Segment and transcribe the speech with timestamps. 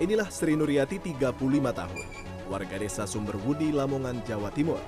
[0.00, 1.36] Inilah Sri Nuryati 35
[1.76, 2.08] tahun,
[2.48, 4.80] warga desa Sumberwudi, Lamongan, Jawa Timur.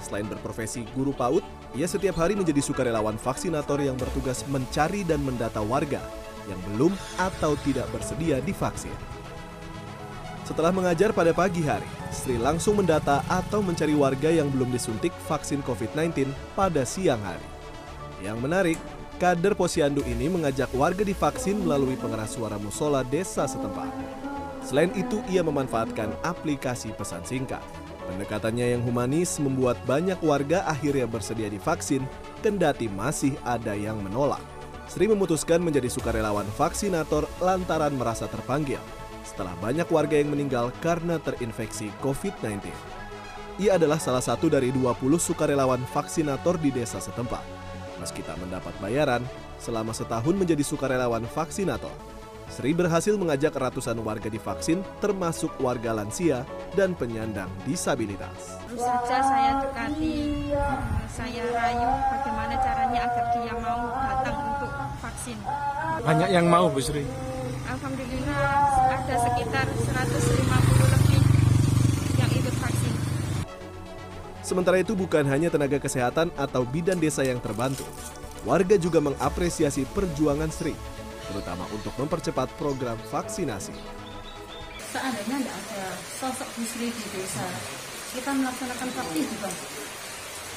[0.00, 1.44] Selain berprofesi guru PAUD,
[1.76, 6.00] ia setiap hari menjadi sukarelawan vaksinator yang bertugas mencari dan mendata warga
[6.48, 8.96] yang belum atau tidak bersedia divaksin.
[10.48, 15.60] Setelah mengajar pada pagi hari, Sri langsung mendata atau mencari warga yang belum disuntik vaksin
[15.60, 17.44] COVID-19 pada siang hari.
[18.24, 18.78] Yang menarik,
[19.20, 24.27] kader Posyandu ini mengajak warga divaksin melalui pengeras suara musola desa setempat.
[24.64, 27.62] Selain itu, ia memanfaatkan aplikasi pesan singkat.
[28.08, 32.08] Pendekatannya yang humanis membuat banyak warga akhirnya bersedia divaksin,
[32.40, 34.40] kendati masih ada yang menolak.
[34.88, 38.80] Sri memutuskan menjadi sukarelawan vaksinator lantaran merasa terpanggil
[39.28, 42.72] setelah banyak warga yang meninggal karena terinfeksi COVID-19.
[43.60, 47.44] Ia adalah salah satu dari 20 sukarelawan vaksinator di desa setempat.
[48.00, 49.20] Meski tak mendapat bayaran,
[49.60, 51.92] selama setahun menjadi sukarelawan vaksinator,
[52.48, 58.56] Sri berhasil mengajak ratusan warga divaksin termasuk warga lansia dan penyandang disabilitas.
[58.66, 60.50] Terus saja saya dekati,
[61.12, 64.72] saya rayu bagaimana caranya agar dia mau datang untuk
[65.04, 65.38] vaksin.
[66.02, 67.04] Banyak yang mau Bu Sri.
[67.68, 68.42] Alhamdulillah
[68.96, 71.22] ada sekitar 150 lebih
[72.16, 72.94] yang ikut vaksin.
[74.40, 77.84] Sementara itu bukan hanya tenaga kesehatan atau bidan desa yang terbantu.
[78.48, 80.72] Warga juga mengapresiasi perjuangan Sri,
[81.28, 83.74] terutama untuk mempercepat program vaksinasi.
[84.88, 85.84] Seandainya tidak ada
[86.16, 87.44] sosok Bu Sri di desa,
[88.12, 89.50] kita melaksanakan vaksin juga.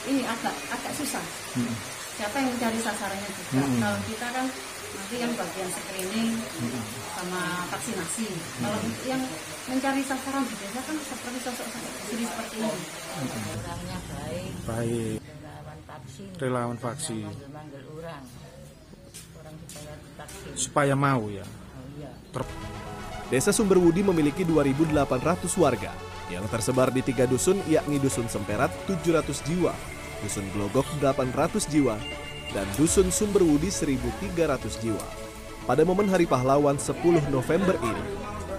[0.01, 1.25] Ini agak agak susah.
[1.53, 1.75] Hmm.
[2.15, 3.59] Siapa yang mencari sasarannya juga.
[3.59, 3.77] Hmm.
[3.77, 4.45] Kalau kita kan
[4.91, 6.83] nanti yang bagian screening Hmm.
[7.13, 8.27] sama vaksinasi.
[8.57, 9.21] Kalau untuk yang
[9.67, 12.71] mencari sasaran di desa kan seperti sosok sosok Bu Sri seperti ini.
[13.51, 17.27] orangnya baik Baik, relawan vaksin relawan vaksin.
[17.51, 18.23] manggil orang
[19.51, 21.43] orang supaya divaksin Supaya mau ya.
[21.43, 22.59] oh iya Ter-
[23.31, 25.91] Desa Sumberwudi memiliki 2.800 warga
[26.27, 29.75] yang tersebar di tiga dusun yakni Dusun Semperat 700 jiwa,
[30.23, 31.95] Dusun Glogok 800 jiwa,
[32.51, 35.03] dan Dusun Sumberwudi 1.300 jiwa.
[35.63, 38.05] Pada momen Hari Pahlawan 10 November ini,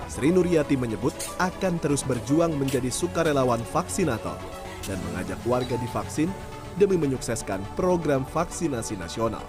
[0.08, 4.36] Sri Nuryati menyebut akan terus berjuang menjadi sukarelawan vaksinator
[4.84, 6.28] dan mengajak warga divaksin
[6.76, 9.44] demi menyukseskan program vaksinasi nasional.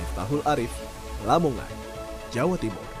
[0.00, 0.72] Miftahul Arif,
[1.28, 1.68] Lamongan,
[2.32, 2.99] Jawa Timur.